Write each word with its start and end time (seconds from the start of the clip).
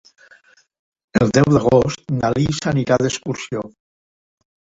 El 1.19 1.33
deu 1.39 1.53
d'agost 1.55 2.09
na 2.15 2.33
Lis 2.39 2.63
anirà 2.73 2.99
d'excursió. 3.03 3.63